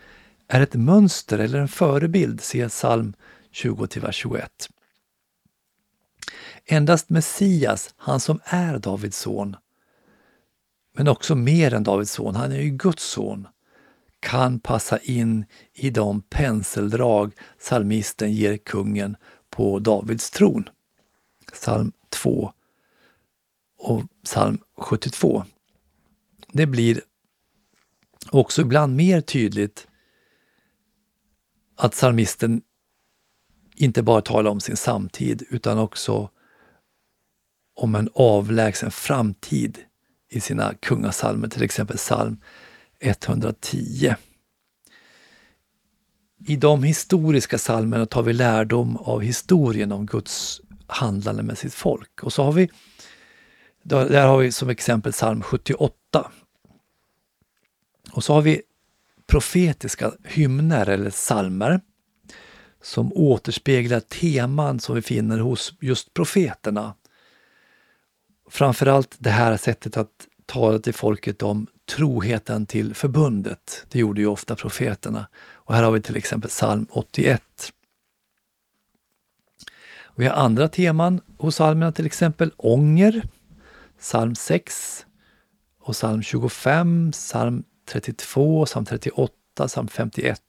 [0.48, 3.14] är ett mönster eller en förebild, se psalm
[3.54, 4.48] 20-21.
[6.66, 9.56] Endast Messias, han som är Davids son,
[10.96, 13.48] men också mer än Davids son, han är ju Guds son,
[14.20, 19.18] kan passa in i de penseldrag psalmisten ger kungen
[19.58, 20.70] på Davids tron.
[21.54, 22.54] Psalm 2
[23.78, 25.44] och psalm 72.
[26.52, 27.02] Det blir
[28.32, 29.88] också ibland mer tydligt
[31.76, 32.62] att psalmisten
[33.76, 36.30] inte bara talar om sin samtid utan också
[37.76, 39.78] om en avlägsen framtid
[40.30, 42.42] i sina kungasalmer, till exempel psalm
[43.00, 44.16] 110.
[46.46, 52.24] I de historiska psalmerna tar vi lärdom av historien om Guds handlande med sitt folk.
[52.24, 52.70] Och så har vi,
[53.84, 56.32] där har vi som exempel psalm 78.
[58.12, 58.62] Och så har vi
[59.28, 61.82] profetiska hymner eller psalmer
[62.82, 66.96] som återspeglar teman som vi finner hos just profeterna.
[68.50, 73.86] Framförallt det här sättet att tala till folket om troheten till förbundet.
[73.90, 75.28] Det gjorde ju ofta profeterna.
[75.68, 77.44] Och här har vi till exempel psalm 81.
[80.16, 83.22] Vi har andra teman hos psalmerna, till exempel ånger,
[84.00, 85.06] psalm 6
[85.80, 89.34] och psalm 25, psalm 32, psalm 38,
[89.68, 90.42] psalm 51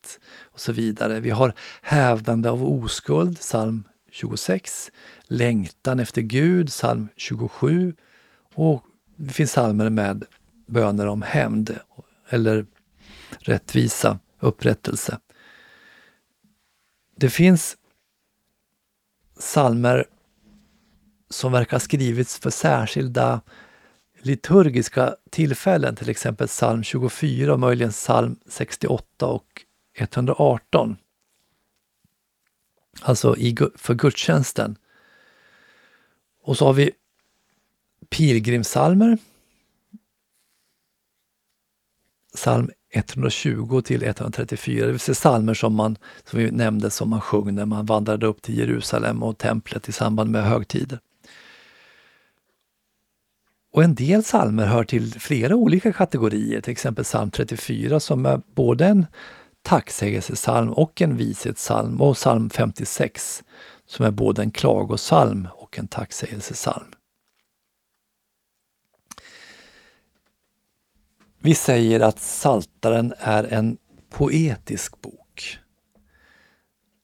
[0.45, 1.21] och så vidare.
[1.21, 4.91] Vi har hävdande av oskuld, psalm 26,
[5.23, 7.95] längtan efter Gud, psalm 27
[8.55, 8.85] och
[9.16, 10.25] det finns psalmer med
[10.66, 11.79] böner om hämnd
[12.29, 12.66] eller
[13.39, 15.20] rättvisa, upprättelse.
[17.16, 17.76] Det finns
[19.39, 20.05] psalmer
[21.30, 23.41] som verkar ha skrivits för särskilda
[24.22, 29.64] liturgiska tillfällen, till exempel psalm 24 och möjligen psalm 68 och
[29.95, 30.97] 118.
[33.01, 34.76] Alltså i, för gudstjänsten.
[36.43, 36.91] Och så har vi
[38.11, 39.18] pilgrimsalmer.
[42.34, 47.21] Psalm 120 till 134, det vill säga psalmer som man, som vi nämnde, som man
[47.21, 50.99] sjöng när man vandrade upp till Jerusalem och templet i samband med högtider.
[53.73, 58.41] Och en del psalmer hör till flera olika kategorier, till exempel psalm 34 som är
[58.55, 59.07] både en
[59.63, 63.43] tacksägelsesalm och en vishetssalm och psalm 56
[63.87, 66.87] som är både en klagosalm och en tacksägelsesalm.
[71.41, 73.76] Vi säger att Saltaren är en
[74.11, 75.59] poetisk bok.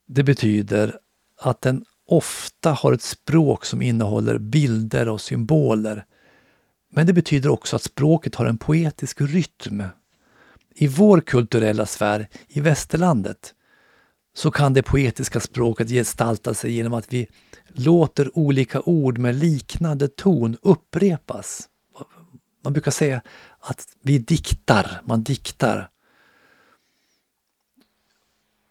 [0.07, 0.99] Det betyder
[1.41, 6.05] att den ofta har ett språk som innehåller bilder och symboler.
[6.91, 9.83] Men det betyder också att språket har en poetisk rytm.
[10.75, 13.53] I vår kulturella sfär, i västerlandet,
[14.33, 17.27] så kan det poetiska språket gestalta sig genom att vi
[17.67, 21.69] låter olika ord med liknande ton upprepas.
[22.63, 23.21] Man brukar säga
[23.65, 25.89] att vi diktar, man diktar.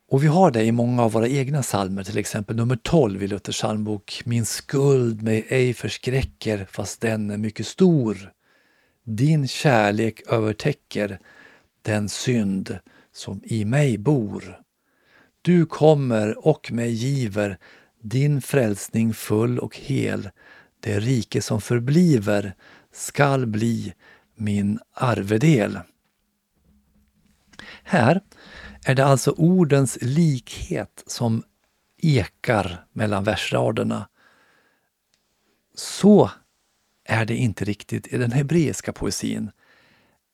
[0.08, 3.28] Och vi har det i många av våra egna psalmer, till exempel nummer 12 i
[3.28, 4.22] Luthers psalmbok.
[4.24, 8.32] Min skuld mig ej förskräcker fast den är mycket stor.
[9.04, 11.18] Din kärlek övertäcker
[11.82, 12.78] den synd
[13.12, 14.60] som i mig bor.
[15.42, 17.58] Du kommer och mig giver
[18.02, 20.30] din frälsning full och hel.
[20.80, 22.54] Det rike som förbliver
[22.92, 23.94] skall bli
[24.34, 25.78] min arvedel.
[27.82, 28.20] Här
[28.84, 31.42] är det alltså ordens likhet som
[32.02, 34.08] ekar mellan versraderna.
[35.74, 36.30] Så
[37.04, 39.50] är det inte riktigt i den hebreiska poesin.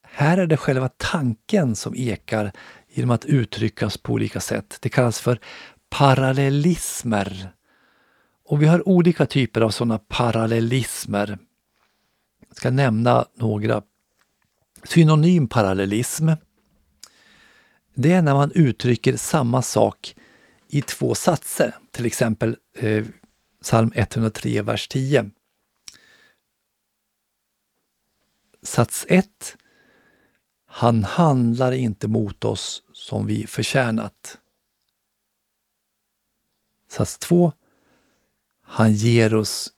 [0.02, 2.52] Här är det själva tanken som ekar
[2.88, 4.78] genom att uttryckas på olika sätt.
[4.80, 5.40] Det kallas för
[5.90, 7.52] parallellismer.
[8.44, 11.38] Och vi har olika typer av sådana parallellismer.
[12.48, 13.82] Jag ska nämna några
[14.84, 16.30] Synonym parallellism,
[17.94, 20.16] det är när man uttrycker samma sak
[20.68, 23.06] i två satser, till exempel eh,
[23.62, 25.30] psalm 103, vers 10.
[28.62, 29.56] Sats 1.
[30.66, 34.38] Han handlar inte mot oss som vi förtjänat.
[36.88, 37.52] Sats 2.
[38.62, 39.72] Han ger oss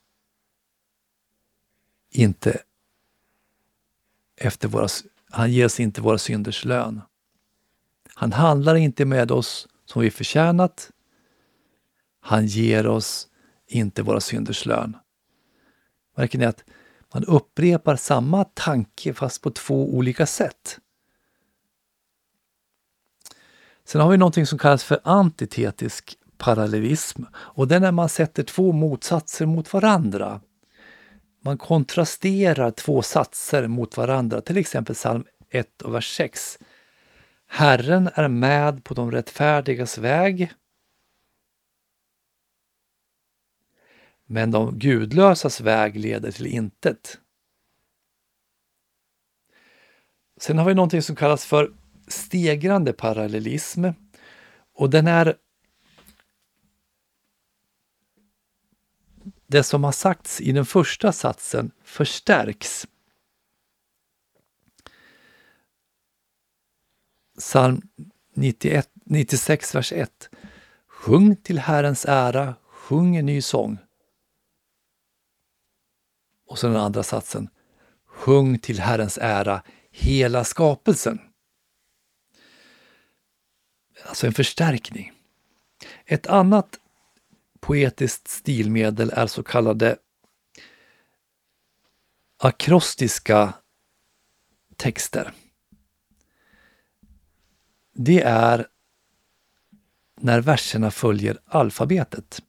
[2.09, 2.63] inte
[4.45, 4.87] efter våra,
[5.29, 7.01] han ger oss inte våra synders lön.
[8.15, 10.91] Han handlar inte med oss som vi förtjänat.
[12.21, 13.27] Han ger oss
[13.67, 14.97] inte våra synders lön.
[16.17, 16.63] Märker ni att
[17.13, 20.79] man upprepar samma tanke fast på två olika sätt?
[23.85, 28.43] Sen har vi någonting som kallas för antitetisk parallellism och det är när man sätter
[28.43, 30.41] två motsatser mot varandra.
[31.45, 36.59] Man kontrasterar två satser mot varandra, till exempel psalm 1 och vers 6.
[37.47, 40.51] Herren är med på de rättfärdigas väg.
[44.25, 47.19] Men de gudlösas väg leder till intet.
[50.37, 51.73] Sen har vi någonting som kallas för
[52.07, 53.85] stegrande parallellism
[54.73, 55.35] och den är
[59.53, 62.87] det som har sagts i den första satsen förstärks.
[67.39, 67.81] Psalm
[68.33, 70.29] 91, 96, vers 1.
[70.87, 73.77] Sjung till Herrens ära, sjung en ny sång.
[76.47, 77.49] Och så den andra satsen.
[78.05, 81.19] Sjung till Herrens ära, hela skapelsen.
[84.05, 85.11] Alltså en förstärkning.
[86.05, 86.79] Ett annat
[87.63, 89.97] poetiskt stilmedel är så kallade
[92.37, 93.53] akrostiska
[94.75, 95.33] texter.
[97.93, 98.67] Det är
[100.15, 102.41] när verserna följer alfabetet.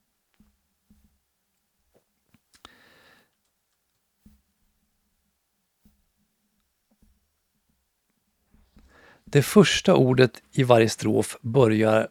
[9.25, 12.09] Det första ordet i varje strof börjar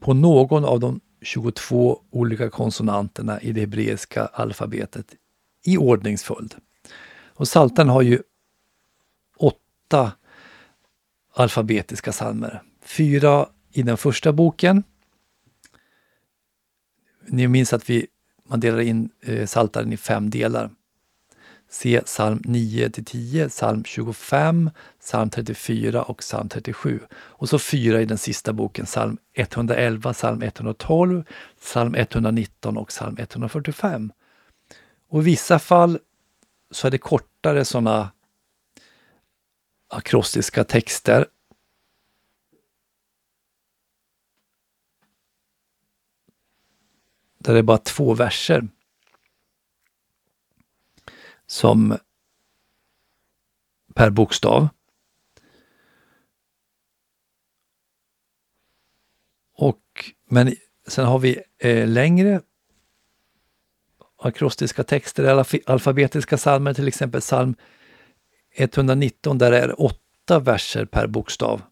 [0.00, 5.14] på någon av de 22 olika konsonanterna i det hebreiska alfabetet
[5.64, 6.54] i ordningsföljd.
[7.34, 8.22] Och Saltan har ju
[9.36, 10.12] åtta
[11.34, 12.62] alfabetiska psalmer.
[12.82, 14.82] Fyra i den första boken.
[17.26, 18.06] Ni minns att vi,
[18.48, 20.70] man delar in eh, Saltaren i fem delar.
[21.70, 27.00] Se psalm 9 till 10, psalm 25, psalm 34 och psalm 37.
[27.12, 31.24] Och så fyra i den sista boken, psalm 111, psalm 112,
[31.60, 34.12] psalm 119 och psalm 145.
[35.08, 35.98] Och i vissa fall
[36.70, 38.10] så är det kortare sådana
[39.88, 41.26] akrostiska texter.
[47.38, 48.68] Där det är bara två verser
[51.48, 51.98] som
[53.94, 54.68] per bokstav.
[59.54, 60.54] Och, men
[60.86, 62.40] sen har vi eh, längre
[64.18, 67.54] akrostiska texter, alfabetiska psalmer, till exempel psalm
[68.54, 71.62] 119, där är åtta verser per bokstav.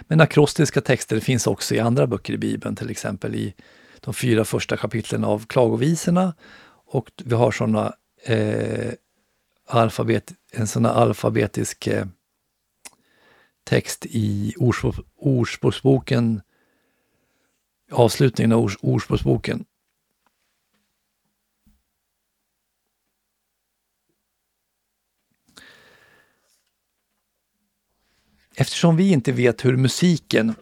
[0.00, 3.54] Men akrostiska texter finns också i andra böcker i Bibeln, till exempel i
[4.00, 6.34] de fyra första kapitlen av Klagovisorna
[6.92, 8.92] och vi har sådana eh,
[9.66, 12.06] alfabet, en sån alfabetisk eh,
[13.64, 14.54] text i
[15.16, 16.40] Ordspråksboken,
[17.90, 19.64] avslutningen av Ordspråksboken.
[28.54, 30.54] Eftersom vi inte vet hur musiken,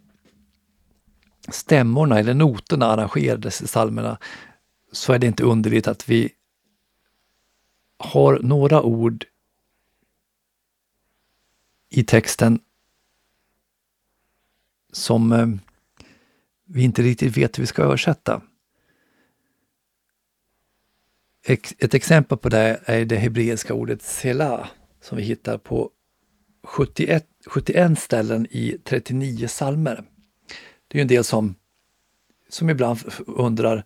[1.49, 4.19] stämmorna eller noterna arrangerades i psalmerna
[4.93, 6.33] så är det inte underligt att vi
[7.99, 9.25] har några ord
[11.89, 12.61] i texten
[14.93, 15.49] som eh,
[16.65, 18.43] vi inte riktigt vet hur vi ska översätta.
[21.79, 24.67] Ett exempel på det är det hebreiska ordet 'sela'
[25.01, 25.91] som vi hittar på
[26.63, 30.05] 71, 71 ställen i 39 salmer.
[30.89, 31.55] Det är en del som,
[32.49, 33.85] som ibland undrar,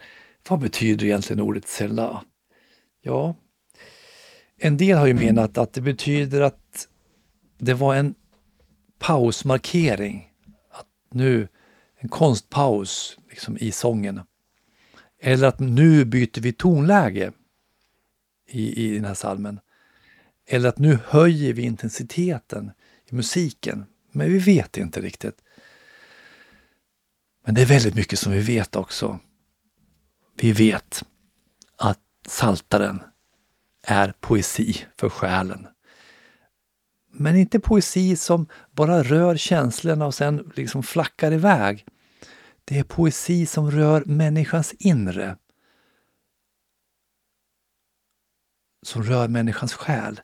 [0.48, 2.22] vad betyder egentligen ordet selah?
[3.02, 3.36] Ja,
[4.56, 6.88] en del har ju menat att det betyder att
[7.58, 8.14] det var en
[8.98, 10.32] pausmarkering.
[10.70, 11.48] Att nu,
[11.96, 14.20] en konstpaus liksom, i sången.
[15.20, 17.32] Eller att nu byter vi tonläge
[18.48, 19.60] i, i den här salmen.
[20.46, 22.72] Eller att nu höjer vi intensiteten
[23.10, 23.84] i musiken.
[24.12, 25.36] Men vi vet inte riktigt.
[27.44, 29.18] Men det är väldigt mycket som vi vet också.
[30.36, 31.04] Vi vet
[31.76, 33.02] att Saltaren
[33.82, 35.66] är poesi för själen.
[37.12, 41.86] Men inte poesi som bara rör känslorna och sen liksom flackar iväg.
[42.64, 45.36] Det är poesi som rör människans inre.
[48.82, 50.20] Som rör människans själ.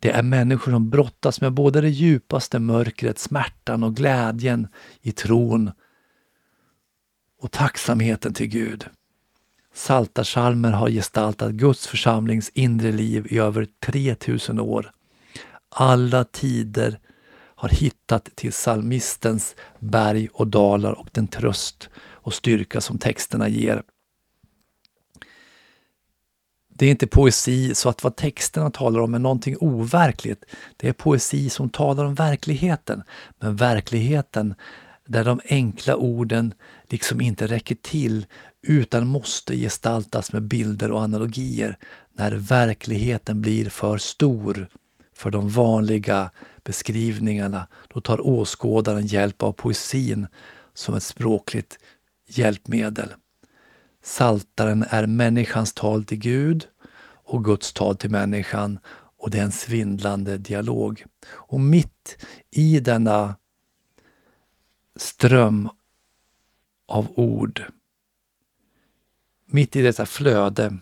[0.00, 4.68] Det är människor som brottas med både det djupaste mörkret, smärtan och glädjen
[5.00, 5.70] i tron
[7.38, 8.86] och tacksamheten till Gud.
[9.76, 14.92] Saltarsalmer har gestaltat Guds församlings inre liv i över 3000 år.
[15.68, 16.98] Alla tider
[17.34, 23.82] har hittat till psalmistens berg och dalar och den tröst och styrka som texterna ger.
[26.68, 30.44] Det är inte poesi så att vad texterna talar om är någonting overkligt.
[30.76, 33.02] Det är poesi som talar om verkligheten.
[33.38, 34.54] Men verkligheten
[35.06, 36.54] där de enkla orden
[36.88, 38.26] liksom inte räcker till
[38.66, 41.78] utan måste gestaltas med bilder och analogier
[42.12, 44.68] när verkligheten blir för stor
[45.14, 46.30] för de vanliga
[46.64, 47.66] beskrivningarna.
[47.94, 50.26] Då tar åskådaren hjälp av poesin
[50.74, 51.78] som ett språkligt
[52.28, 53.08] hjälpmedel.
[54.02, 56.66] Saltaren är människans tal till Gud
[57.24, 58.78] och Guds tal till människan
[59.18, 61.04] och det är en svindlande dialog.
[61.28, 63.34] Och mitt i denna
[64.96, 65.68] ström
[66.88, 67.62] av ord,
[69.46, 70.76] mitt i detta flöde,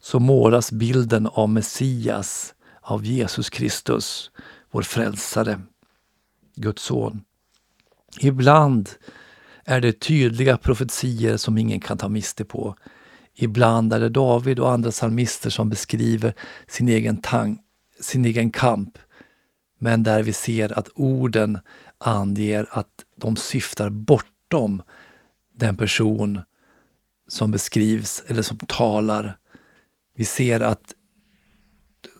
[0.00, 4.30] så målas bilden av Messias, av Jesus Kristus,
[4.70, 5.60] vår frälsare,
[6.54, 7.24] Guds son.
[8.20, 8.90] Ibland
[9.64, 12.76] är det tydliga profetier som ingen kan ta miste på.
[13.34, 16.34] Ibland är det David och andra psalmister som beskriver
[16.66, 17.58] sin egen, tang,
[18.00, 18.98] sin egen kamp,
[19.78, 21.58] men där vi ser att orden
[21.98, 24.82] anger att de syftar bortom
[25.54, 26.40] den person
[27.28, 29.38] som beskrivs eller som talar.
[30.14, 30.94] Vi ser att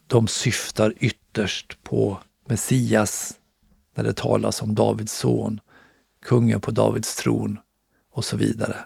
[0.06, 3.38] de syftar ytterst på Messias
[3.94, 5.60] när det talas om Davids son,
[6.22, 7.58] kungen på Davids tron
[8.10, 8.76] och så vidare.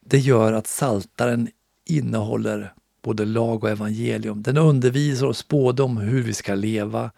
[0.00, 1.48] Det gör att Saltaren
[1.84, 4.42] innehåller både lag och evangelium.
[4.42, 7.10] Den undervisar oss både om hur vi ska leva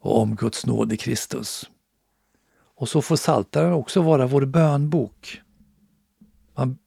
[0.00, 1.70] och om Guds nåd i Kristus.
[2.76, 5.42] Och så får Saltaren också vara vår bönbok.
[6.54, 6.78] Man,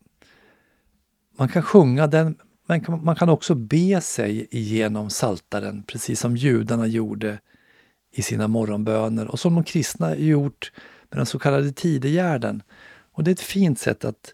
[1.38, 6.88] man kan sjunga den, men man kan också be sig igenom Saltaren precis som judarna
[6.88, 7.40] gjorde
[8.12, 10.72] i sina morgonböner och som de kristna gjort
[11.10, 12.64] med den så kallade tidegärden.
[13.12, 14.34] Och det är ett fint sätt att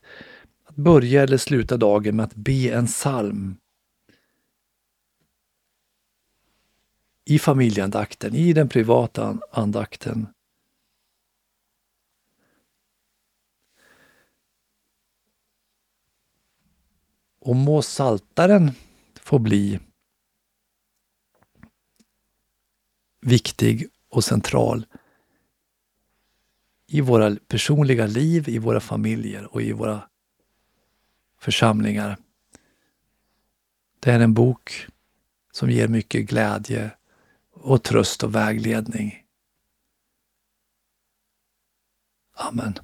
[0.76, 3.58] börja eller sluta dagen med att be en psalm.
[7.26, 10.28] I familjeandakten, i den privata andakten.
[17.46, 18.72] Och må saltaren
[19.16, 19.80] få bli
[23.22, 24.86] viktig och central
[26.88, 30.10] i våra personliga liv, i våra familjer och i våra
[31.39, 32.18] församlingar.
[34.00, 34.88] Det är en bok
[35.52, 36.91] som ger mycket glädje
[37.52, 39.24] och tröst och vägledning.
[42.34, 42.80] Amen.